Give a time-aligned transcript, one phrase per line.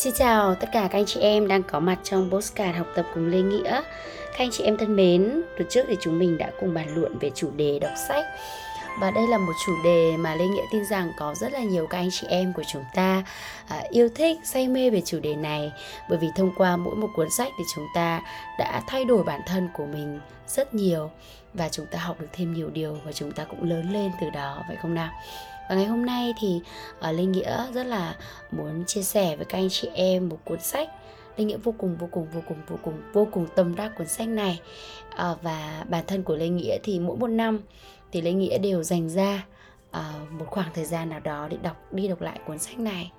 [0.00, 3.06] Xin chào tất cả các anh chị em đang có mặt trong postcard học tập
[3.14, 3.70] cùng Lê Nghĩa.
[4.30, 7.18] Các anh chị em thân mến, tuần trước thì chúng mình đã cùng bàn luận
[7.18, 8.24] về chủ đề đọc sách.
[9.00, 11.86] Và đây là một chủ đề mà Lê Nghĩa tin rằng có rất là nhiều
[11.86, 13.24] các anh chị em của chúng ta
[13.68, 15.72] à, yêu thích, say mê về chủ đề này.
[16.08, 18.22] Bởi vì thông qua mỗi một cuốn sách thì chúng ta
[18.58, 21.10] đã thay đổi bản thân của mình rất nhiều
[21.54, 24.30] và chúng ta học được thêm nhiều điều và chúng ta cũng lớn lên từ
[24.30, 25.10] đó phải không nào?
[25.70, 26.60] Và ngày hôm nay thì
[26.98, 28.16] uh, Lê Nghĩa rất là
[28.50, 30.88] muốn chia sẻ với các anh chị em một cuốn sách.
[31.36, 34.08] Lê Nghĩa vô cùng vô cùng vô cùng vô cùng vô cùng tâm đắc cuốn
[34.08, 34.60] sách này.
[35.12, 37.60] Uh, và bản thân của Lê Nghĩa thì mỗi một năm
[38.12, 39.46] thì Lê Nghĩa đều dành ra
[39.90, 43.12] uh, một khoảng thời gian nào đó để đọc đi đọc lại cuốn sách này.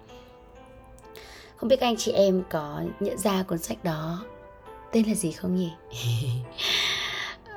[1.56, 4.26] Không biết các anh chị em có nhận ra cuốn sách đó
[4.92, 5.72] tên là gì không nhỉ?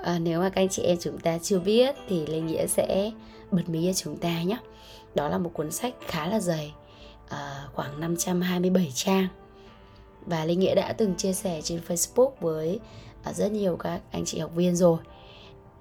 [0.03, 3.11] À, nếu mà các anh chị em chúng ta chưa biết thì lê nghĩa sẽ
[3.51, 4.59] bật mí cho chúng ta nhé
[5.15, 6.75] đó là một cuốn sách khá là dày
[7.29, 9.29] à, khoảng 527 trang.
[10.27, 12.81] Và Linh Nghĩa đã từng chia sẻ trên Facebook với
[13.23, 14.99] à, rất nhiều các anh chị học viên rồi.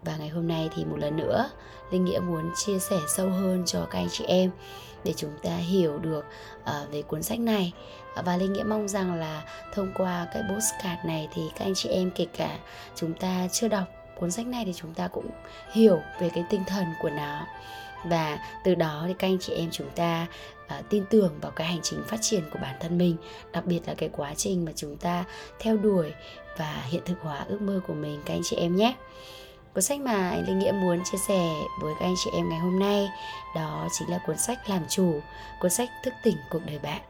[0.01, 1.49] Và ngày hôm nay thì một lần nữa
[1.91, 4.51] Linh Nghĩa muốn chia sẻ sâu hơn cho các anh chị em
[5.03, 6.25] để chúng ta hiểu được
[6.61, 7.73] uh, về cuốn sách này.
[8.25, 11.89] Và Linh Nghĩa mong rằng là thông qua cái postcard này thì các anh chị
[11.89, 12.59] em kể cả
[12.95, 15.29] chúng ta chưa đọc cuốn sách này thì chúng ta cũng
[15.71, 17.45] hiểu về cái tinh thần của nó.
[18.03, 20.27] Và từ đó thì các anh chị em chúng ta
[20.65, 23.17] uh, tin tưởng vào cái hành trình phát triển của bản thân mình
[23.51, 25.23] đặc biệt là cái quá trình mà chúng ta
[25.59, 26.13] theo đuổi
[26.57, 28.95] và hiện thực hóa ước mơ của mình các anh chị em nhé.
[29.73, 32.59] Cuốn sách mà anh Linh Nghĩa muốn chia sẻ với các anh chị em ngày
[32.59, 33.09] hôm nay
[33.55, 35.19] đó chính là cuốn sách làm chủ
[35.59, 37.01] cuốn sách thức tỉnh cuộc đời bạn.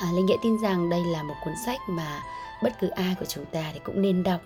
[0.00, 2.22] À, Linh Nghĩa tin rằng đây là một cuốn sách mà
[2.62, 4.40] bất cứ ai của chúng ta thì cũng nên đọc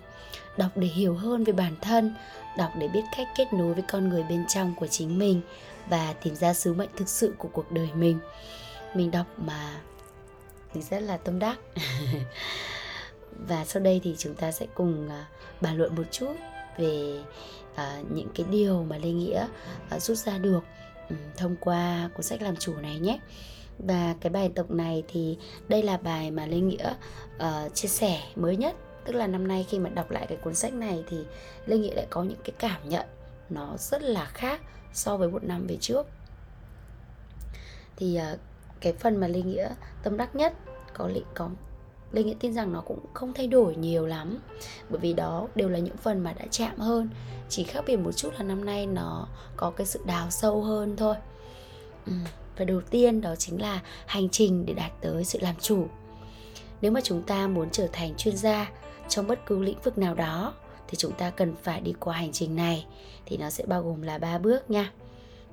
[0.57, 2.15] đọc để hiểu hơn về bản thân
[2.57, 5.41] đọc để biết cách kết nối với con người bên trong của chính mình
[5.89, 8.19] và tìm ra sứ mệnh thực sự của cuộc đời mình.
[8.93, 9.81] Mình đọc mà
[10.73, 11.57] mình rất là tâm đắc.
[13.47, 15.25] Và sau đây thì chúng ta sẽ cùng à,
[15.61, 16.35] bàn luận một chút
[16.77, 17.19] về
[17.73, 19.47] uh, những cái điều mà lê nghĩa
[19.95, 20.59] uh, rút ra được
[21.09, 23.19] um, thông qua cuốn sách làm chủ này nhé.
[23.79, 25.37] Và cái bài tập này thì
[25.67, 26.93] đây là bài mà lê nghĩa
[27.35, 28.75] uh, chia sẻ mới nhất
[29.07, 31.17] tức là năm nay khi mà đọc lại cái cuốn sách này thì
[31.65, 33.05] lê nghĩa lại có những cái cảm nhận
[33.49, 34.61] nó rất là khác
[34.93, 36.07] so với một năm về trước.
[37.95, 38.37] Thì ờ,
[38.79, 39.69] cái phần mà lê nghĩa
[40.03, 40.53] tâm đắc nhất
[40.93, 41.49] có lẽ có,
[42.11, 44.39] lê nghĩa tin rằng nó cũng không thay đổi nhiều lắm.
[44.89, 47.09] Bởi vì đó đều là những phần mà đã chạm hơn.
[47.49, 50.95] Chỉ khác biệt một chút là năm nay nó có cái sự đào sâu hơn
[50.97, 51.15] thôi.
[52.05, 52.13] Ừ.
[52.57, 55.87] và đầu tiên đó chính là hành trình để đạt tới sự làm chủ.
[56.81, 58.71] Nếu mà chúng ta muốn trở thành chuyên gia
[59.09, 60.53] trong bất cứ lĩnh vực nào đó
[60.87, 62.85] thì chúng ta cần phải đi qua hành trình này.
[63.25, 64.91] Thì nó sẽ bao gồm là ba bước nha.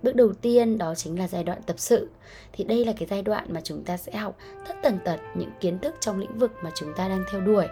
[0.03, 2.09] Bước đầu tiên đó chính là giai đoạn tập sự.
[2.53, 4.37] Thì đây là cái giai đoạn mà chúng ta sẽ học
[4.69, 7.66] tất tần tật những kiến thức trong lĩnh vực mà chúng ta đang theo đuổi.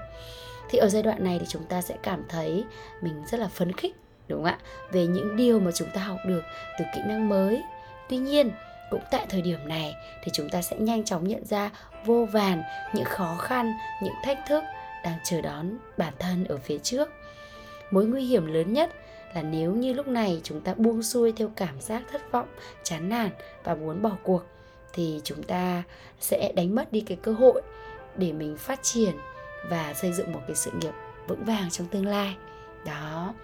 [0.70, 2.64] Thì ở giai đoạn này thì chúng ta sẽ cảm thấy
[3.00, 3.96] mình rất là phấn khích,
[4.28, 4.58] đúng không ạ?
[4.92, 6.42] Về những điều mà chúng ta học được
[6.78, 7.62] từ kỹ năng mới.
[8.08, 8.50] Tuy nhiên,
[8.90, 11.70] cũng tại thời điểm này thì chúng ta sẽ nhanh chóng nhận ra
[12.06, 12.62] vô vàn
[12.94, 13.72] những khó khăn,
[14.02, 14.64] những thách thức
[15.04, 17.08] đang chờ đón bản thân ở phía trước.
[17.90, 18.90] Mối nguy hiểm lớn nhất
[19.34, 22.48] là nếu như lúc này chúng ta buông xuôi theo cảm giác thất vọng
[22.82, 23.30] chán nản
[23.64, 24.42] và muốn bỏ cuộc
[24.92, 25.82] thì chúng ta
[26.20, 27.62] sẽ đánh mất đi cái cơ hội
[28.16, 29.14] để mình phát triển
[29.68, 30.92] và xây dựng một cái sự nghiệp
[31.28, 32.36] vững vàng trong tương lai.
[32.86, 33.34] Đó.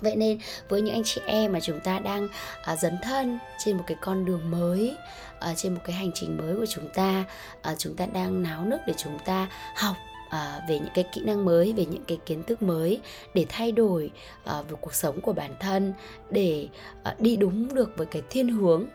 [0.00, 2.28] Vậy nên với những anh chị em mà chúng ta đang
[2.62, 4.96] à, dấn thân trên một cái con đường mới
[5.40, 7.24] à, trên một cái hành trình mới của chúng ta
[7.62, 9.96] à, chúng ta đang náo nức để chúng ta học
[10.30, 13.00] à, về những cái kỹ năng mới về những cái kiến thức mới
[13.34, 14.10] để thay đổi
[14.44, 15.92] à, về cuộc sống của bản thân
[16.30, 16.68] để
[17.02, 18.86] à, đi đúng được với cái thiên hướng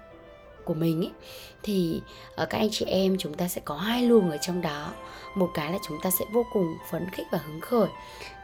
[0.65, 1.11] của mình ấy
[1.63, 2.01] thì
[2.41, 4.93] uh, các anh chị em chúng ta sẽ có hai luồng ở trong đó.
[5.35, 7.87] Một cái là chúng ta sẽ vô cùng phấn khích và hứng khởi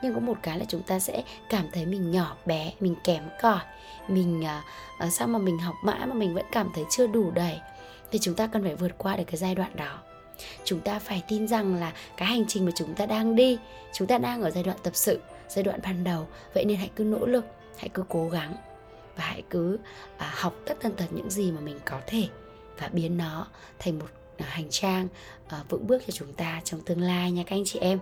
[0.03, 3.23] nhưng có một cái là chúng ta sẽ cảm thấy mình nhỏ bé mình kém
[3.41, 3.61] cỏi
[4.07, 4.43] mình
[5.05, 7.59] uh, sao mà mình học mãi mà mình vẫn cảm thấy chưa đủ đầy.
[8.11, 9.99] Thì chúng ta cần phải vượt qua được cái giai đoạn đó
[10.63, 13.57] chúng ta phải tin rằng là cái hành trình mà chúng ta đang đi
[13.93, 16.27] chúng ta đang ở giai đoạn tập sự giai đoạn ban đầu.
[16.53, 17.45] Vậy nên hãy cứ nỗ lực
[17.77, 18.55] hãy cứ cố gắng
[19.15, 19.79] và hãy cứ
[20.17, 22.27] à, học tất tần tật những gì mà mình có thể
[22.77, 23.47] và biến nó
[23.79, 24.07] thành một
[24.37, 25.07] à, hành trang
[25.47, 27.99] à, vững bước cho chúng ta trong tương lai nha các anh chị em.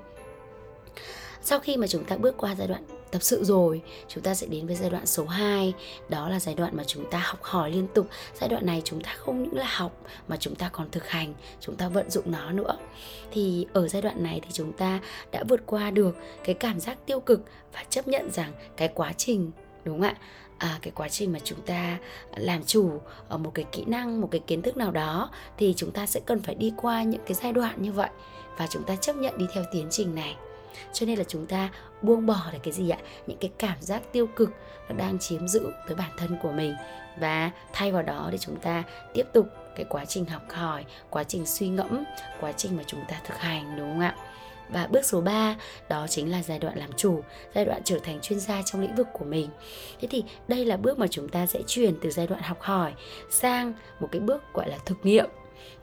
[1.41, 3.81] Sau khi mà chúng ta bước qua giai đoạn tập sự rồi.
[4.07, 5.73] Chúng ta sẽ đến với giai đoạn số 2
[6.09, 8.07] đó là giai đoạn mà chúng ta học hỏi liên tục.
[8.39, 11.33] Giai đoạn này chúng ta không những là học mà chúng ta còn thực hành.
[11.59, 12.77] Chúng ta vận dụng nó nữa.
[13.31, 14.99] Thì ở giai đoạn này thì chúng ta
[15.31, 17.41] đã vượt qua được cái cảm giác tiêu cực
[17.73, 19.51] và chấp nhận rằng cái quá trình
[19.83, 20.17] đúng không ạ?
[20.57, 21.97] À, cái quá trình mà chúng ta
[22.35, 25.91] làm chủ ở một cái kỹ năng một cái kiến thức nào đó thì chúng
[25.91, 28.09] ta sẽ cần phải đi qua những cái giai đoạn như vậy.
[28.57, 30.35] Và chúng ta chấp nhận đi theo tiến trình này
[30.93, 31.69] cho nên là chúng ta
[32.01, 34.49] buông bỏ được cái gì ạ những cái cảm giác tiêu cực
[34.89, 36.75] nó đang chiếm giữ tới bản thân của mình
[37.19, 38.83] và thay vào đó thì chúng ta
[39.13, 42.03] tiếp tục cái quá trình học hỏi quá trình suy ngẫm
[42.39, 44.15] quá trình mà chúng ta thực hành đúng không ạ
[44.69, 45.55] và bước số 3
[45.89, 47.23] đó chính là giai đoạn làm chủ,
[47.55, 49.49] giai đoạn trở thành chuyên gia trong lĩnh vực của mình.
[50.01, 52.93] Thế thì đây là bước mà chúng ta sẽ chuyển từ giai đoạn học hỏi
[53.29, 55.25] sang một cái bước gọi là thực nghiệm.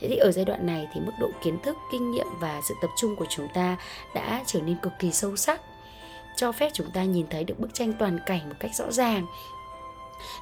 [0.01, 2.75] Thế thì ở giai đoạn này thì mức độ kiến thức, kinh nghiệm và sự
[2.83, 3.77] tập trung của chúng ta
[4.15, 5.61] đã trở nên cực kỳ sâu sắc
[6.37, 9.27] cho phép chúng ta nhìn thấy được bức tranh toàn cảnh một cách rõ ràng.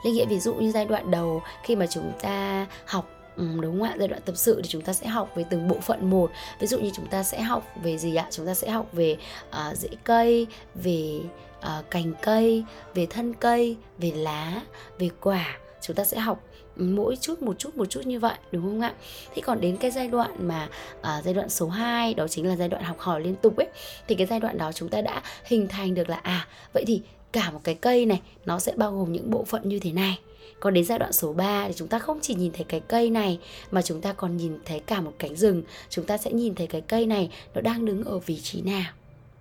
[0.04, 3.80] Linh nghĩa ví dụ như giai đoạn đầu khi mà chúng ta học Ừ, đúng
[3.80, 3.94] không ạ?
[3.98, 6.30] Giai đoạn tập sự thì chúng ta sẽ học về từng bộ phận một.
[6.58, 8.26] Ví dụ như chúng ta sẽ học về gì ạ?
[8.30, 9.16] Chúng ta sẽ học về
[9.48, 11.20] uh, rễ cây về
[11.58, 12.64] uh, cành cây
[12.94, 14.60] về thân cây về lá
[14.98, 15.58] về quả.
[15.80, 16.42] Chúng ta sẽ học
[16.76, 18.94] mỗi chút một chút một chút như vậy đúng không ạ?
[19.34, 20.68] Thế còn đến cái giai đoạn mà
[21.02, 23.68] à, giai đoạn số 2 đó chính là giai đoạn học hỏi liên tục ấy
[24.08, 27.02] thì cái giai đoạn đó chúng ta đã hình thành được là à vậy thì
[27.32, 30.18] cả một cái cây này nó sẽ bao gồm những bộ phận như thế này.
[30.60, 33.10] Còn đến giai đoạn số 3 thì chúng ta không chỉ nhìn thấy cái cây
[33.10, 33.38] này
[33.70, 35.62] mà chúng ta còn nhìn thấy cả một cánh rừng.
[35.88, 38.92] Chúng ta sẽ nhìn thấy cái cây này nó đang đứng ở vị trí nào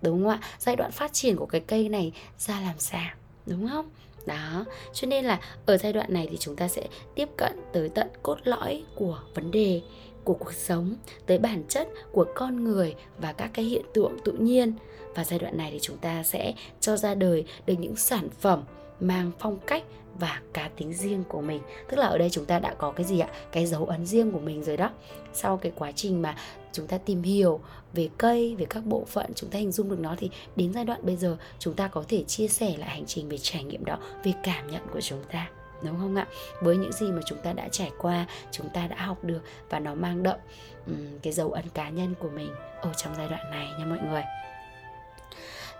[0.02, 0.40] đúng không ạ?
[0.58, 3.10] Giai đoạn phát triển của cái cây này ra làm sao
[3.46, 3.86] đúng không?
[4.26, 6.82] Đó, cho nên là ở giai đoạn này thì chúng ta sẽ
[7.14, 9.80] tiếp cận tới tận cốt lõi của vấn đề,
[10.24, 10.94] của cuộc sống,
[11.26, 14.72] tới bản chất của con người và các cái hiện tượng tự nhiên.
[15.14, 18.62] Và giai đoạn này thì chúng ta sẽ cho ra đời được những sản phẩm
[19.00, 19.82] mang phong cách
[20.18, 21.62] và cá tính riêng của mình.
[21.88, 23.28] Tức là ở đây chúng ta đã có cái gì ạ?
[23.52, 24.90] Cái dấu ấn riêng của mình rồi đó.
[25.32, 26.36] Sau cái quá trình mà
[26.72, 27.60] chúng ta tìm hiểu
[27.92, 30.84] về cây về các bộ phận chúng ta hình dung được nó thì đến giai
[30.84, 33.84] đoạn bây giờ chúng ta có thể chia sẻ lại hành trình về trải nghiệm
[33.84, 35.50] đó về cảm nhận của chúng ta.
[35.82, 36.26] Đúng không ạ?
[36.60, 39.40] Với những gì mà chúng ta đã trải qua chúng ta đã học được
[39.70, 40.38] và nó mang đậm
[40.86, 42.50] um, cái dấu ấn cá nhân của mình
[42.80, 44.22] ở trong giai đoạn này nha mọi người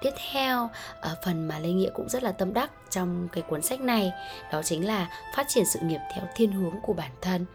[0.05, 0.71] tiếp theo
[1.01, 4.13] ở phần mà lê nghĩa cũng rất là tâm đắc trong cái cuốn sách này
[4.53, 7.47] đó chính là phát triển sự nghiệp theo thiên hướng của bản thân.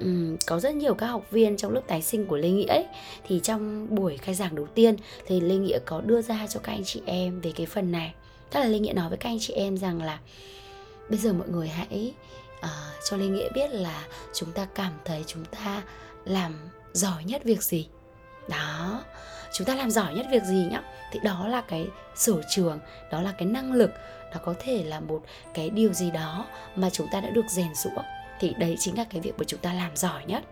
[0.00, 2.86] Um, có rất nhiều các học viên trong lớp tái sinh của Lê Nghĩa ấy,
[3.26, 4.96] thì trong buổi khai giảng đầu tiên
[5.26, 8.14] thì Lê Nghĩa có đưa ra cho các anh chị em về cái phần này.
[8.50, 10.18] Tức là Lê Nghĩa nói với các anh chị em rằng là
[11.08, 12.14] bây giờ mọi người hãy
[12.58, 12.68] uh,
[13.10, 15.82] cho Lê Nghĩa biết là chúng ta cảm thấy chúng ta
[16.24, 16.54] làm
[16.92, 17.88] giỏi nhất việc gì.
[18.48, 19.02] Đó
[19.54, 20.82] chúng ta làm giỏi nhất việc gì nhá?
[21.12, 22.78] Thì đó là cái sở trường
[23.10, 23.90] đó là cái năng lực
[24.32, 25.22] đó có thể là một
[25.54, 26.46] cái điều gì đó
[26.76, 28.02] mà chúng ta đã được rèn rũa
[28.40, 30.42] thì đấy chính là cái việc mà chúng ta làm giỏi nhất.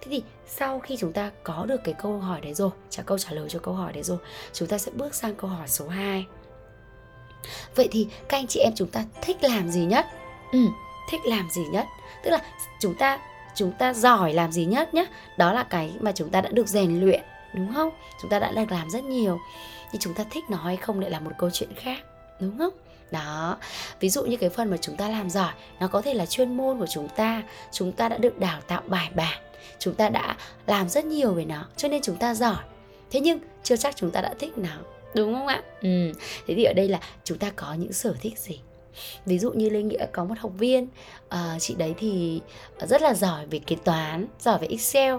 [0.00, 3.18] Thế thì sau khi chúng ta có được cái câu hỏi đấy rồi trả câu
[3.18, 4.18] trả lời cho câu hỏi đấy rồi
[4.52, 6.26] chúng ta sẽ bước sang câu hỏi số 2
[7.74, 10.06] vậy thì các anh chị em chúng ta thích làm gì nhất?
[10.52, 10.58] Ừ,
[11.10, 11.86] thích làm gì nhất?
[12.24, 12.38] Tức là
[12.80, 13.18] chúng ta
[13.54, 15.06] chúng ta giỏi làm gì nhất nhé
[15.36, 17.20] đó là cái mà chúng ta đã được rèn luyện
[17.56, 17.90] đúng không?
[18.22, 19.40] Chúng ta đã được làm rất nhiều,
[19.92, 21.98] nhưng chúng ta thích nó hay không lại là một câu chuyện khác,
[22.40, 22.72] đúng không?
[23.10, 23.56] Đó,
[24.00, 26.56] ví dụ như cái phần mà chúng ta làm giỏi, nó có thể là chuyên
[26.56, 27.42] môn của chúng ta
[27.72, 29.38] chúng ta đã được đào tạo bài bản,
[29.78, 30.36] chúng ta đã
[30.66, 32.64] làm rất nhiều về nó, cho nên chúng ta giỏi.
[33.10, 34.76] Thế nhưng, chưa chắc chúng ta đã thích nó.
[35.14, 35.62] Đúng không ạ?
[35.82, 36.12] Ừ
[36.46, 38.60] thế thì ở đây là chúng ta có những sở thích gì?
[39.26, 40.88] Ví dụ như lê nghĩa có một học viên
[41.28, 42.40] à, chị đấy thì
[42.78, 45.14] rất là giỏi về kế toán giỏi về excel.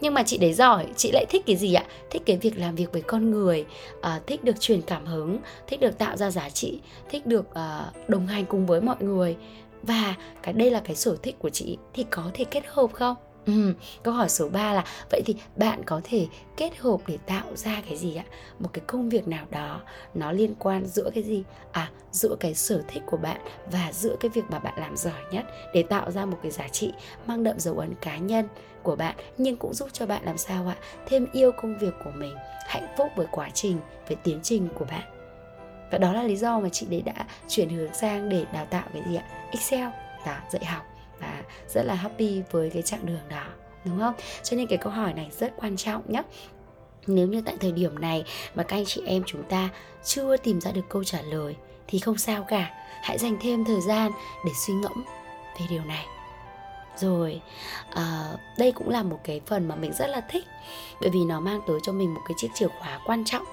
[0.00, 1.84] Nhưng mà chị đấy giỏi chị lại thích cái gì ạ?
[2.10, 3.64] Thích cái việc làm việc với con người
[4.00, 7.90] à, thích được truyền cảm hứng thích được tạo ra giá trị thích được à,
[8.08, 9.36] đồng hành cùng với mọi người.
[9.82, 13.16] Và cái đây là cái sở thích của chị thì có thể kết hợp không?
[13.50, 16.26] Ừ, câu hỏi số 3 là vậy thì bạn có thể
[16.56, 18.24] kết hợp để tạo ra cái gì ạ?
[18.58, 19.80] Một cái công việc nào đó
[20.14, 21.44] nó liên quan giữa cái gì?
[21.72, 23.40] À, giữa cái sở thích của bạn
[23.72, 26.68] và giữa cái việc mà bạn làm giỏi nhất để tạo ra một cái giá
[26.68, 26.92] trị
[27.26, 28.48] mang đậm dấu ấn cá nhân
[28.82, 30.76] của bạn nhưng cũng giúp cho bạn làm sao ạ?
[31.06, 32.34] Thêm yêu công việc của mình,
[32.66, 33.78] hạnh phúc với quá trình,
[34.08, 35.04] với tiến trình của bạn.
[35.92, 38.84] Và đó là lý do mà chị đấy đã chuyển hướng sang để đào tạo
[38.92, 39.24] cái gì ạ?
[39.50, 39.88] Excel,
[40.26, 40.89] đó, dạy học
[41.20, 43.44] và rất là happy với cái chặng đường đó
[43.84, 44.14] đúng không?
[44.42, 46.22] Cho nên cái câu hỏi này rất quan trọng nhé
[47.06, 48.24] nếu như tại thời điểm này
[48.54, 49.68] mà các anh chị em chúng ta
[50.04, 51.56] chưa tìm ra được câu trả lời
[51.88, 52.70] thì không sao cả.
[53.02, 54.12] Hãy dành thêm thời gian
[54.44, 55.04] để suy ngẫm
[55.60, 56.06] về điều này.
[56.96, 57.40] Rồi
[57.94, 60.44] à, đây cũng là một cái phần mà mình rất là thích
[61.00, 63.44] bởi vì nó mang tới cho mình một cái chiếc chìa khóa quan trọng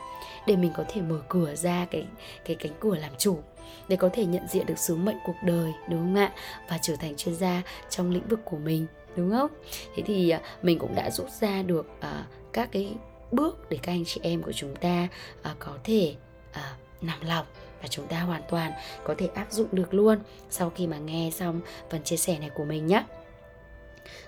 [0.45, 2.05] để mình có thể mở cửa ra cái
[2.45, 3.39] cái cánh cửa làm chủ
[3.87, 6.31] để có thể nhận diện được sứ mệnh cuộc đời đúng không ạ?
[6.69, 9.51] Và trở thành chuyên gia trong lĩnh vực của mình đúng không?
[9.95, 12.93] Thế thì à, mình cũng đã rút ra được uh, các cái
[13.31, 15.07] bước để các anh chị em của chúng ta
[15.51, 16.15] uh, có thể
[16.51, 17.45] uh, nằm lòng
[17.81, 18.71] và chúng ta hoàn toàn
[19.03, 20.19] có thể áp dụng được luôn
[20.49, 23.03] sau khi mà nghe xong phần chia sẻ này của mình nhé.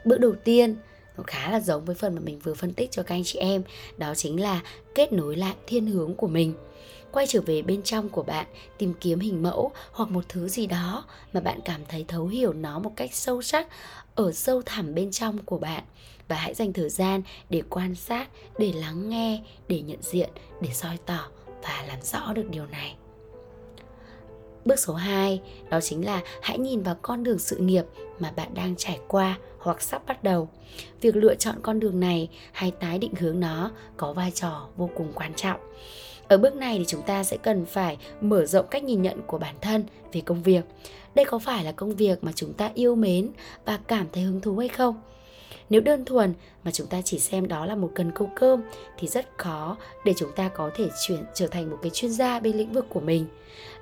[0.06, 0.76] Bước đầu tiên
[1.18, 3.40] nó khá là giống với phần mà mình vừa phân tích cho các anh chị
[3.40, 3.64] em,
[3.98, 4.62] đó chính là
[4.96, 6.54] kết nối lại thiên hướng của mình
[7.12, 8.48] quay trở về bên trong của bạn,
[8.78, 12.54] tìm kiếm hình mẫu hoặc một thứ gì đó mà bạn cảm thấy thấu hiểu
[12.54, 13.68] nó một cách sâu sắc
[14.16, 15.84] ở sâu thẳm bên trong của bạn
[16.28, 20.30] và hãy dành thời gian để quan sát, để lắng nghe, để nhận diện,
[20.62, 21.28] để soi tỏ
[21.64, 22.96] và làm rõ được điều này
[24.66, 27.86] Bước số 2 đó chính là hãy nhìn vào con đường sự nghiệp
[28.20, 30.50] mà bạn đang trải qua hoặc sắp bắt đầu.
[31.02, 34.90] Việc lựa chọn con đường này hay tái định hướng nó có vai trò vô
[34.96, 35.60] cùng quan trọng.
[36.30, 39.38] Ở bước này thì chúng ta sẽ cần phải mở rộng cách nhìn nhận của
[39.38, 39.84] bản thân
[40.14, 40.62] về công việc.
[41.16, 43.30] Đây có phải là công việc mà chúng ta yêu mến
[43.66, 45.02] và cảm thấy hứng thú hay không?
[45.70, 46.34] Nếu đơn thuần
[46.64, 48.62] mà chúng ta chỉ xem đó là một cần câu cơm
[48.98, 52.40] thì rất khó để chúng ta có thể chuyển trở thành một cái chuyên gia
[52.40, 53.26] bên lĩnh vực của mình.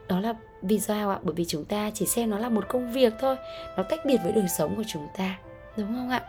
[0.07, 1.19] Đó là vì sao ạ?
[1.23, 3.35] Bởi vì chúng ta chỉ xem nó là một công việc thôi,
[3.77, 5.37] nó tách biệt với đời sống của chúng ta.
[5.77, 6.21] Đúng không ạ?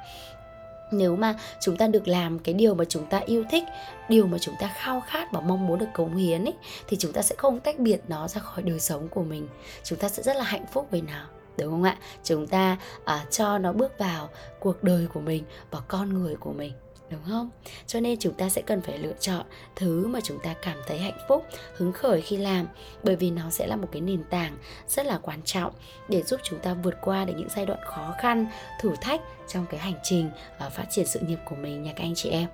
[0.90, 3.64] Nếu mà chúng ta được làm cái điều mà chúng ta yêu thích
[4.08, 6.54] điều mà chúng ta khao khát và mong muốn được cống hiến ấy
[6.88, 9.48] thì chúng ta sẽ không tách biệt nó ra khỏi đời sống của mình.
[9.84, 11.24] Chúng ta sẽ rất là hạnh phúc với nó
[11.58, 11.98] đúng không ạ?
[12.24, 14.28] Chúng ta uh, cho nó bước vào
[14.60, 16.72] cuộc đời của mình và con người của mình
[17.10, 17.50] đúng không
[17.86, 19.46] cho nên chúng ta sẽ cần phải lựa chọn
[19.76, 21.46] thứ mà chúng ta cảm thấy hạnh phúc
[21.76, 22.66] hứng khởi khi làm
[23.02, 25.72] bởi vì nó sẽ là một cái nền tảng rất là quan trọng
[26.08, 28.46] để giúp chúng ta vượt qua được những giai đoạn khó khăn
[28.80, 30.30] thử thách trong cái hành trình
[30.66, 32.48] uh, phát triển sự nghiệp của mình nha các anh chị em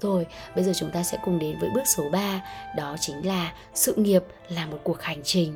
[0.00, 2.42] rồi, bây giờ chúng ta sẽ cùng đến với bước số 3,
[2.76, 5.54] đó chính là sự nghiệp là một cuộc hành trình.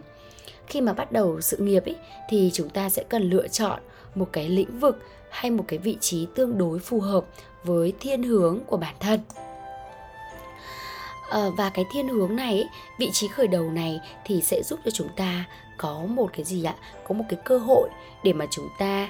[0.66, 1.94] Khi mà bắt đầu sự nghiệp ý,
[2.28, 3.80] thì chúng ta sẽ cần lựa chọn
[4.14, 7.24] một cái lĩnh vực hay một cái vị trí tương đối phù hợp
[7.64, 9.20] với thiên hướng của bản thân.
[11.30, 12.64] À, và cái thiên hướng này
[12.98, 15.44] vị trí khởi đầu này thì sẽ giúp cho chúng ta
[15.76, 16.74] có một cái gì ạ?
[17.04, 17.88] Có một cái cơ hội
[18.24, 19.08] để mà chúng ta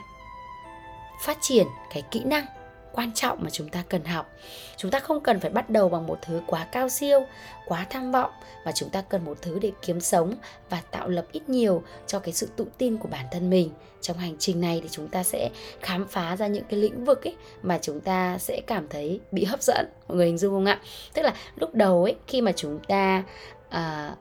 [1.22, 2.46] phát triển cái kỹ năng
[2.92, 4.32] quan trọng mà chúng ta cần học.
[4.76, 7.26] Chúng ta không cần phải bắt đầu bằng một thứ quá cao siêu
[7.66, 8.30] quá tham vọng
[8.64, 10.34] mà chúng ta cần một thứ để kiếm sống
[10.70, 13.70] và tạo lập ít nhiều cho cái sự tự tin của bản thân mình.
[14.00, 17.24] Trong hành trình này thì chúng ta sẽ khám phá ra những cái lĩnh vực
[17.24, 19.86] ấy mà chúng ta sẽ cảm thấy bị hấp dẫn.
[20.08, 20.80] Mọi người hình dung không ạ?
[21.14, 23.22] Tức là lúc đầu ấy khi mà chúng ta
[23.68, 24.14] à,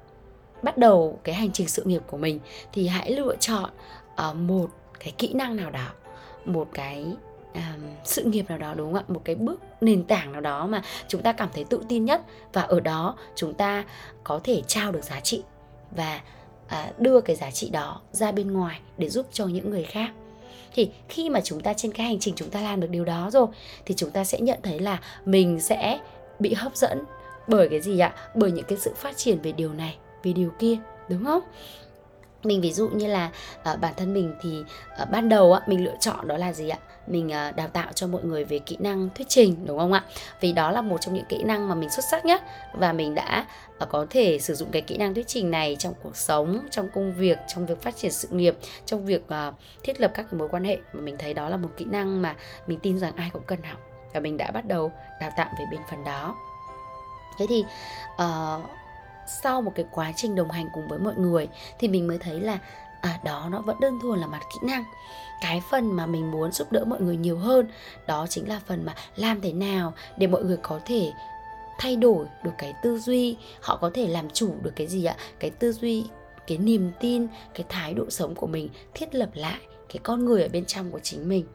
[0.62, 2.40] bắt đầu cái hành trình sự nghiệp của mình
[2.74, 3.70] thì hãy lựa chọn
[4.30, 4.68] uh, một
[5.00, 5.88] cái kỹ năng nào đó
[6.46, 7.06] một cái
[7.53, 9.05] à, sự nghiệp nào đó đúng không ạ?
[9.08, 12.22] Một cái bước nền tảng nào đó mà chúng ta cảm thấy tự tin nhất.
[12.53, 13.84] Và ở đó chúng ta
[14.24, 15.43] có thể trao được giá trị
[15.91, 16.22] và
[16.67, 20.12] à, đưa cái giá trị đó ra bên ngoài để giúp cho những người khác.
[20.74, 23.29] Thì khi mà chúng ta trên cái hành trình chúng ta làm được điều đó
[23.31, 23.48] rồi
[23.86, 26.00] thì chúng ta sẽ nhận thấy là mình sẽ
[26.39, 27.03] bị hấp dẫn
[27.48, 28.15] bởi cái gì ạ?
[28.36, 30.77] Bởi những cái sự phát triển về điều này về điều kia
[31.10, 31.43] đúng không?
[32.43, 33.31] Mình ví dụ như là
[33.63, 34.63] à, bản thân mình thì
[34.98, 36.79] à, ban đầu á, mình lựa chọn đó là gì ạ?
[37.08, 40.03] Mình ờ, đào tạo cho mọi người về kỹ năng thuyết trình đúng không ạ?
[40.41, 42.41] Vì đó là một trong những kỹ năng mà mình xuất sắc nhất
[42.74, 43.46] và mình đã
[43.77, 46.89] ờ, có thể sử dụng cái kỹ năng thuyết trình này trong cuộc sống trong
[46.93, 49.53] công việc trong việc phát triển sự nghiệp trong việc ờ,
[49.84, 50.77] thiết lập các mối quan hệ.
[50.93, 52.36] Mà mình thấy đó là một kỹ năng mà
[52.67, 53.79] mình tin rằng ai cũng cần học.
[54.13, 54.91] Và mình đã bắt đầu
[55.22, 56.36] đào tạo về bên phần đó.
[57.38, 57.63] Thế thì
[58.13, 58.65] uh,
[59.27, 61.48] sau một cái quá trình đồng hành cùng với mọi người
[61.79, 62.60] thì mình mới thấy là
[63.01, 64.84] à đó, nó vẫn đơn thuần là mặt kỹ năng.
[65.41, 67.67] Cái phần mà mình muốn giúp đỡ mọi người nhiều hơn,
[68.08, 71.12] đó chính là phần mà làm thế nào để mọi người có thể
[71.79, 75.15] thay đổi được cái tư duy, họ có thể làm chủ được cái gì ạ?
[75.39, 76.05] Cái tư duy,
[76.48, 80.41] cái niềm tin, cái thái độ sống của mình thiết lập lại cái con người
[80.41, 81.46] ở bên trong của chính mình.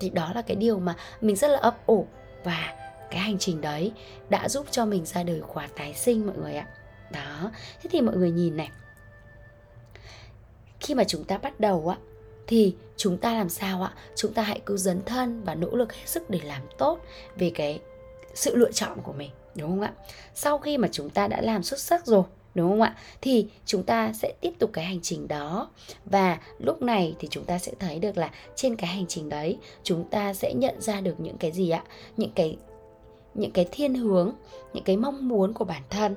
[0.00, 2.06] Thì đó là cái điều mà mình rất là ấp ủ
[2.44, 2.74] và
[3.10, 3.92] cái hành trình đấy
[4.28, 6.66] đã giúp cho mình ra đời quả tái sinh mọi người ạ.
[7.10, 7.50] Đó,
[7.82, 8.70] thế thì mọi người nhìn này
[10.84, 11.98] khi mà chúng ta bắt đầu á,
[12.46, 13.94] thì chúng ta làm sao ạ?
[14.16, 16.98] Chúng ta hãy cứ dấn thân và nỗ lực hết sức để làm tốt
[17.36, 17.80] về cái
[18.34, 19.92] sự lựa chọn của mình, đúng không ạ?
[20.34, 22.22] Sau khi mà chúng ta đã làm xuất sắc rồi,
[22.54, 22.96] đúng không ạ?
[23.20, 25.70] Thì chúng ta sẽ tiếp tục cái hành trình đó.
[26.04, 29.58] Và lúc này thì chúng ta sẽ thấy được là trên cái hành trình đấy,
[29.82, 31.82] chúng ta sẽ nhận ra được những cái gì ạ?
[32.16, 32.56] Những cái
[33.34, 34.32] những cái thiên hướng,
[34.72, 36.14] những cái mong muốn của bản thân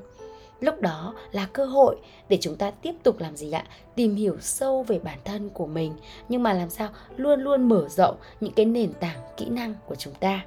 [0.60, 1.96] lúc đó là cơ hội
[2.30, 3.66] để chúng ta tiếp tục làm gì ạ?
[3.96, 5.94] Tìm hiểu sâu về bản thân của mình,
[6.30, 9.96] nhưng mà làm sao luôn luôn mở rộng những cái nền tảng kỹ năng của
[9.96, 10.46] chúng ta.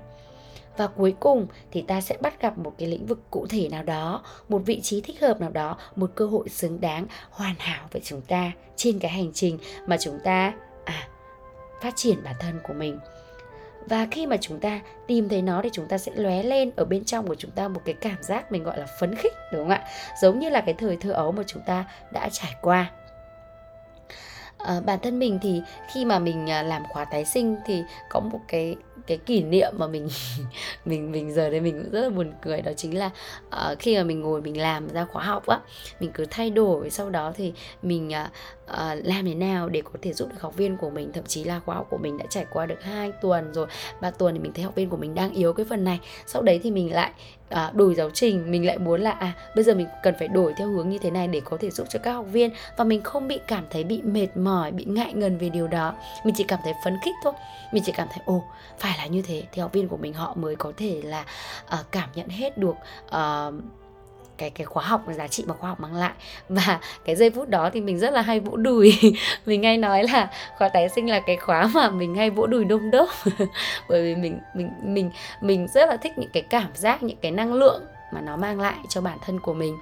[0.76, 3.82] Và cuối cùng thì ta sẽ bắt gặp một cái lĩnh vực cụ thể nào
[3.82, 7.88] đó, một vị trí thích hợp nào đó, một cơ hội xứng đáng, hoàn hảo
[7.90, 10.52] với chúng ta trên cái hành trình mà chúng ta
[10.84, 11.08] à
[11.82, 12.98] phát triển bản thân của mình
[13.86, 16.84] và khi mà chúng ta tìm thấy nó thì chúng ta sẽ lóe lên ở
[16.84, 19.60] bên trong của chúng ta một cái cảm giác mình gọi là phấn khích đúng
[19.60, 19.84] không ạ?
[20.22, 22.90] Giống như là cái thời thơ ấu mà chúng ta đã trải qua.
[24.58, 28.20] À, bản thân mình thì khi mà mình à, làm khóa tái sinh thì có
[28.20, 28.76] một cái
[29.06, 30.08] cái kỷ niệm mà mình
[30.84, 33.10] mình mình giờ đây mình cũng rất là buồn cười đó chính là
[33.46, 35.60] uh, khi mà mình ngồi mình làm ra khóa học á
[36.00, 37.52] mình cứ thay đổi sau đó thì
[37.82, 38.30] mình uh,
[38.70, 41.44] uh, làm thế nào để có thể giúp được học viên của mình thậm chí
[41.44, 43.66] là khóa học của mình đã trải qua được hai tuần rồi
[44.00, 46.00] ba tuần thì mình thấy học viên của mình đang yếu cái phần này.
[46.26, 47.10] Sau đấy thì mình lại
[47.48, 50.54] à, đổi giáo trình mình lại muốn là à bây giờ mình cần phải đổi
[50.56, 53.02] theo hướng như thế này để có thể giúp cho các học viên và mình
[53.02, 55.94] không bị cảm thấy bị mệt mỏi bị ngại ngần về điều đó.
[56.24, 57.32] Mình chỉ cảm thấy phấn khích thôi.
[57.72, 58.44] Mình chỉ cảm thấy ồ
[58.78, 61.24] phải là như thế thì học viên của mình họ mới có thể là
[61.80, 62.74] uh, cảm nhận hết được
[63.06, 63.54] uh,
[64.40, 66.12] cái cái khóa học giá trị mà khóa học mang lại.
[66.48, 68.98] Và cái giây phút đó thì mình rất là hay vỗ đùi.
[69.46, 72.64] Mình hay nói là khóa tái sinh là cái khóa mà mình hay vỗ đùi
[72.64, 73.08] đôm đốp.
[73.88, 77.32] Bởi vì mình mình mình mình rất là thích những cái cảm giác những cái
[77.32, 77.82] năng lượng
[78.12, 79.78] mà nó mang lại cho bản thân của mình.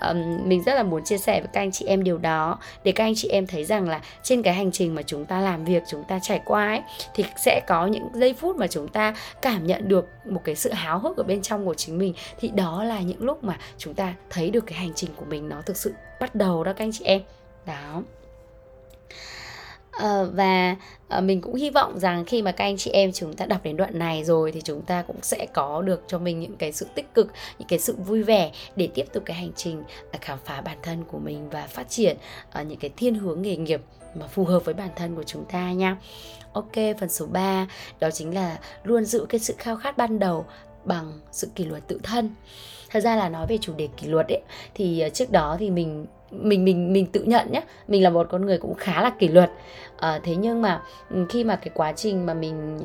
[0.00, 2.92] Um, mình rất là muốn chia sẻ với các anh chị em điều đó để
[2.92, 5.64] các anh chị em thấy rằng là trên cái hành trình mà chúng ta làm
[5.64, 6.82] việc chúng ta trải qua ấy
[7.14, 10.72] thì sẽ có những giây phút mà chúng ta cảm nhận được một cái sự
[10.72, 12.14] háo hức ở bên trong của chính mình.
[12.40, 15.48] Thì đó là những lúc mà chúng ta thấy được cái hành trình của mình
[15.48, 17.20] nó thực sự bắt đầu đó các anh chị em.
[17.66, 18.02] Đó.
[20.04, 20.76] Uh, và
[21.16, 23.60] uh, mình cũng hy vọng rằng khi mà các anh chị em chúng ta đọc
[23.62, 26.72] đến đoạn này rồi thì chúng ta cũng sẽ có được cho mình những cái
[26.72, 30.20] sự tích cực những cái sự vui vẻ để tiếp tục cái hành trình uh,
[30.20, 32.16] khám phá bản thân của mình và phát triển
[32.60, 33.80] uh, những cái thiên hướng nghề nghiệp
[34.14, 35.96] mà phù hợp với bản thân của chúng ta nha
[36.52, 37.66] Ok, phần số 3
[38.00, 40.46] đó chính là luôn giữ cái sự khao khát ban đầu
[40.84, 42.34] bằng sự kỷ luật tự thân.
[42.90, 44.42] Thật ra là nói về chủ đề kỷ luật ấy
[44.74, 48.26] thì ờ, trước đó thì mình mình mình mình tự nhận nhé mình là một
[48.30, 49.50] con người cũng khá là kỷ luật.
[49.96, 50.82] À, thế nhưng mà
[51.28, 52.80] khi mà cái quá trình mà mình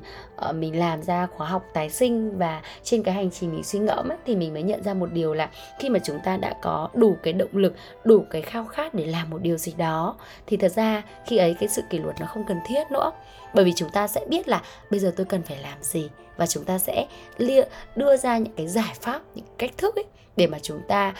[0.50, 3.80] uh, mình làm ra khóa học tái sinh và trên cái hành trình mình suy
[3.80, 6.54] ngẫm ấy, thì mình mới nhận ra một điều là khi mà chúng ta đã
[6.62, 10.16] có đủ cái động lực đủ cái khao khát để làm một điều gì đó
[10.48, 13.12] thì thật ra khi ấy cái sự kỷ luật nó không cần thiết nữa.
[13.54, 16.48] Bởi vì chúng ta sẽ biết là bây giờ tôi cần phải làm gì và
[16.48, 17.08] chúng ta sẽ
[17.96, 20.06] đưa ra những cái giải pháp những cách thức ấy
[20.38, 21.14] để mà chúng ta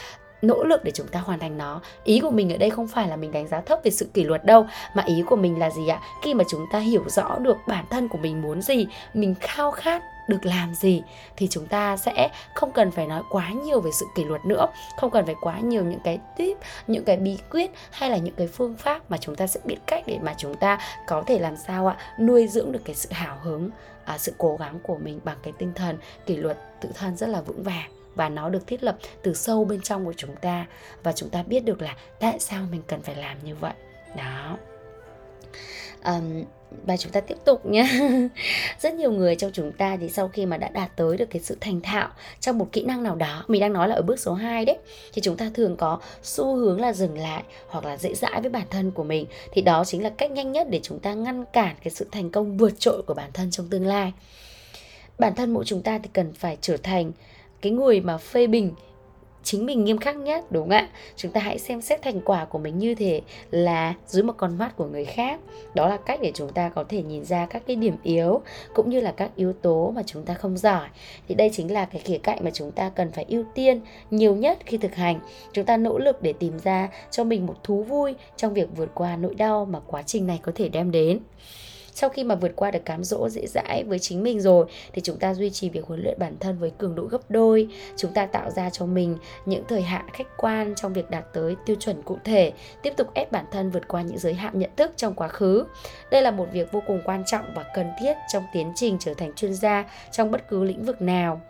[0.44, 1.80] nỗ lực để chúng ta hoàn thành nó.
[2.04, 4.24] Ý của mình ở đây không phải là mình đánh giá thấp về sự kỷ
[4.24, 6.00] luật đâu mà ý của mình là gì ạ?
[6.22, 9.70] Khi mà chúng ta hiểu rõ được bản thân của mình muốn gì mình khao
[9.70, 11.02] khát được làm gì
[11.36, 14.66] thì chúng ta sẽ không cần phải nói quá nhiều về sự kỷ luật nữa.
[14.96, 18.34] Không cần phải quá nhiều những cái tip những cái bí quyết hay là những
[18.34, 21.38] cái phương pháp mà chúng ta sẽ biết cách để mà chúng ta có thể
[21.38, 21.96] làm sao ạ?
[22.20, 23.70] Nuôi dưỡng được cái sự hào hứng
[24.04, 27.26] à, sự cố gắng của mình bằng cái tinh thần kỷ luật tự thân rất
[27.26, 30.66] là vững vàng và nó được thiết lập từ sâu bên trong của chúng ta.
[31.02, 33.74] Và chúng ta biết được là tại sao mình cần phải làm như vậy.
[34.16, 34.56] Đó.
[36.04, 36.44] Um,
[36.86, 37.88] và chúng ta tiếp tục nhé
[38.80, 41.42] rất nhiều người trong chúng ta thì sau khi mà đã đạt tới được cái
[41.42, 42.08] sự thành thạo
[42.40, 44.78] trong một kỹ năng nào đó mình đang nói là ở bước số 2 đấy
[45.12, 48.50] thì chúng ta thường có xu hướng là dừng lại hoặc là dễ dãi với
[48.50, 49.26] bản thân của mình.
[49.52, 52.30] Thì đó chính là cách nhanh nhất để chúng ta ngăn cản cái sự thành
[52.30, 54.12] công vượt trội của bản thân trong tương lai.
[55.18, 57.12] Bản thân mỗi chúng ta thì cần phải trở thành
[57.64, 58.70] cái người mà phê bình
[59.42, 60.88] chính mình nghiêm khắc nhất, đúng không ạ?
[61.16, 64.58] Chúng ta hãy xem xét thành quả của mình như thế là dưới một con
[64.58, 65.40] mắt của người khác.
[65.74, 68.40] Đó là cách để chúng ta có thể nhìn ra các cái điểm yếu
[68.74, 70.88] cũng như là các yếu tố mà chúng ta không giỏi.
[71.28, 74.36] Thì đây chính là cái khía cạnh mà chúng ta cần phải ưu tiên nhiều
[74.36, 75.20] nhất khi thực hành.
[75.52, 78.90] Chúng ta nỗ lực để tìm ra cho mình một thú vui trong việc vượt
[78.94, 81.18] qua nỗi đau mà quá trình này có thể đem đến
[81.94, 85.02] sau khi mà vượt qua được cám dỗ dễ dãi với chính mình rồi, thì
[85.04, 87.68] chúng ta duy trì việc huấn luyện bản thân với cường độ gấp đôi.
[87.96, 91.56] Chúng ta tạo ra cho mình những thời hạn khách quan trong việc đạt tới
[91.66, 92.52] tiêu chuẩn cụ thể,
[92.82, 95.64] tiếp tục ép bản thân vượt qua những giới hạn nhận thức trong quá khứ.
[96.10, 99.14] Đây là một việc vô cùng quan trọng và cần thiết trong tiến trình trở
[99.14, 101.40] thành chuyên gia trong bất cứ lĩnh vực nào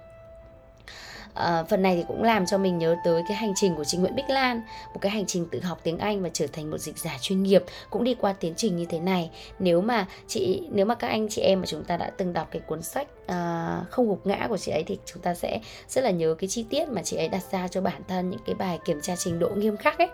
[1.39, 3.99] uh, phần này thì cũng làm cho mình nhớ tới cái hành trình của chị
[3.99, 6.79] Nguyễn Bích Lan một cái hành trình tự học tiếng Anh và trở thành một
[6.79, 9.31] dịch giả chuyên nghiệp cũng đi qua tiến trình như thế này.
[9.59, 12.49] Nếu mà chị nếu mà các anh chị em mà chúng ta đã từng đọc
[12.51, 16.05] cái cuốn sách uh, không gục ngã của chị ấy thì chúng ta sẽ rất
[16.05, 18.55] là nhớ cái chi tiết mà chị ấy đặt ra cho bản thân những cái
[18.55, 20.09] bài kiểm tra trình độ nghiêm khắc ấy.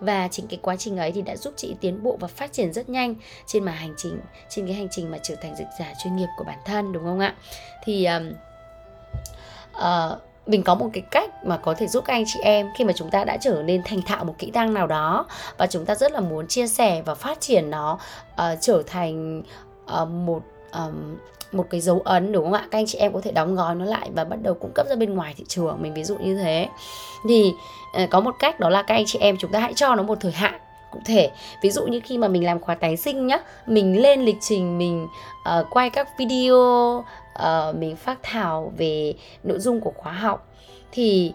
[0.00, 2.72] Và chính cái quá trình ấy thì đã giúp chị tiến bộ và phát triển
[2.72, 3.14] rất nhanh
[3.46, 6.28] trên mà hành trình trên cái hành trình mà trở thành dịch giả chuyên nghiệp
[6.36, 7.34] của bản thân đúng không ạ?
[7.84, 8.32] Thì um,
[9.76, 12.84] uh, mình có một cái cách mà có thể giúp các anh chị em khi
[12.84, 15.26] mà chúng ta đã trở nên thành thạo một kỹ năng nào đó
[15.58, 17.98] và chúng ta rất là muốn chia sẻ và phát triển nó
[18.32, 19.42] uh, trở thành
[20.02, 21.16] uh, một um,
[21.52, 22.66] một cái dấu ấn đúng không ạ?
[22.70, 24.86] Các anh chị em có thể đóng gói nó lại và bắt đầu cung cấp
[24.90, 26.68] ra bên ngoài thị trường mình ví dụ như thế.
[27.28, 27.52] Thì
[28.02, 30.02] uh, có một cách đó là các anh chị em chúng ta hãy cho nó
[30.02, 30.60] một thời hạn
[30.92, 31.30] cụ thể.
[31.62, 34.78] Ví dụ như khi mà mình làm khóa tái sinh nhá mình lên lịch trình
[34.78, 35.08] mình
[35.58, 36.56] uh, quay các video
[37.38, 40.48] uh, mình phát thảo về nội dung của khóa học
[40.92, 41.32] thì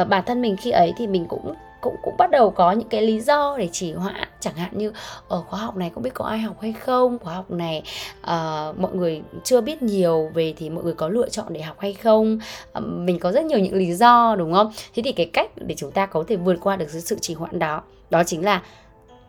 [0.00, 2.88] uh, bản thân mình khi ấy thì mình cũng cũng cũng bắt đầu có những
[2.88, 4.28] cái lý do để chỉ hoãn.
[4.40, 4.92] Chẳng hạn như
[5.28, 7.18] ở khóa học này không biết có ai học hay không?
[7.18, 7.82] Khóa học này
[8.20, 11.76] uh, mọi người chưa biết nhiều về thì mọi người có lựa chọn để học
[11.80, 12.38] hay không?
[12.78, 14.72] Uh, mình có rất nhiều những lý do đúng không?
[14.94, 17.58] Thế thì cái cách để chúng ta có thể vượt qua được sự trì hoãn
[17.58, 18.62] đó đó chính là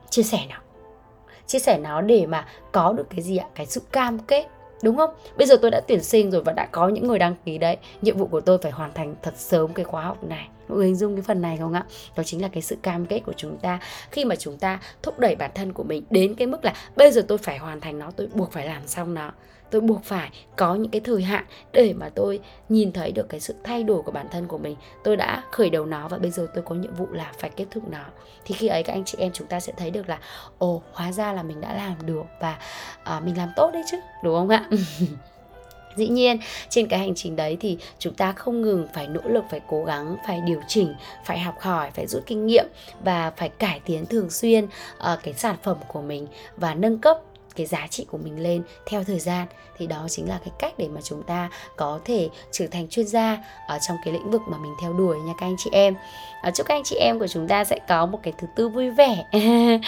[0.09, 0.55] chia sẻ nó
[1.47, 3.47] chia sẻ nó để mà có được cái gì ạ?
[3.55, 4.47] Cái sự cam kết,
[4.83, 5.09] đúng không?
[5.37, 7.77] Bây giờ tôi đã tuyển sinh rồi và đã có những người đăng ký đấy.
[8.01, 10.47] Nhiệm vụ của tôi phải hoàn thành thật sớm cái khóa học này.
[10.67, 11.85] Mọi người hình dung cái phần này không ạ?
[12.15, 13.79] Đó chính là cái sự cam kết của chúng ta.
[14.11, 17.11] Khi mà chúng ta thúc đẩy bản thân của mình đến cái mức là bây
[17.11, 19.31] giờ tôi phải hoàn thành nó, tôi buộc phải làm xong nó
[19.71, 23.39] tôi buộc phải có những cái thời hạn để mà tôi nhìn thấy được cái
[23.39, 24.75] sự thay đổi của bản thân của mình.
[25.03, 27.65] Tôi đã khởi đầu nó và bây giờ tôi có nhiệm vụ là phải kết
[27.71, 28.05] thúc nó.
[28.45, 30.19] Thì khi ấy các anh chị em chúng ta sẽ thấy được là
[30.57, 32.59] ồ hóa ra là mình đã làm được và
[33.03, 34.69] à, mình làm tốt đấy chứ đúng không ạ?
[35.95, 39.43] Dĩ nhiên trên cái hành trình đấy thì chúng ta không ngừng phải nỗ lực
[39.49, 42.65] phải cố gắng phải điều chỉnh phải học hỏi phải rút kinh nghiệm
[43.03, 46.27] và phải cải tiến thường xuyên uh, cái sản phẩm của mình
[46.57, 47.21] và nâng cấp
[47.57, 50.73] cái giá trị của mình lên theo thời gian thì đó chính là cái cách
[50.77, 54.41] để mà chúng ta có thể trở thành chuyên gia ở trong cái lĩnh vực
[54.47, 55.95] mà mình theo đuổi nha các anh chị em.
[56.41, 58.69] À, chúc các anh chị em của chúng ta sẽ có một cái thứ tư
[58.69, 59.23] vui vẻ.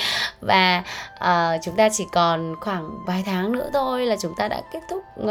[0.42, 0.84] Và
[1.16, 4.80] uh, chúng ta chỉ còn khoảng vài tháng nữa thôi là chúng ta đã kết
[4.90, 5.30] thúc uh,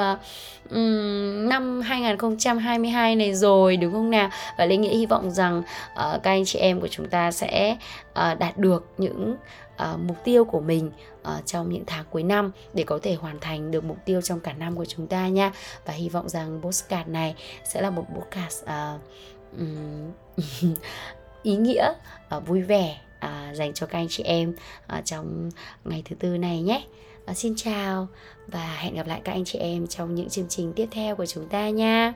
[0.71, 4.31] um, năm 2022 này rồi đúng không nào?
[4.59, 7.77] Và linh nghĩ hy vọng rằng uh, các anh chị em của chúng ta sẽ
[8.19, 9.37] Ờ, đạt được những
[9.77, 10.91] ờ, mục tiêu của mình
[11.23, 14.41] ờ, trong những tháng cuối năm để có thể hoàn thành được mục tiêu trong
[14.41, 15.53] cả năm của chúng ta nha.
[15.87, 18.65] Và hy vọng rằng postcard này sẽ là một podcast
[21.43, 21.93] ý nghĩa
[22.47, 23.01] vui vẻ
[23.53, 24.55] dành cho các anh chị em
[25.05, 25.51] trong
[25.85, 26.87] ngày thứ tư này nhé.
[27.35, 28.09] Xin chào
[28.47, 31.27] và hẹn gặp lại các anh chị em trong những chương trình tiếp theo của
[31.27, 32.15] chúng ta nha.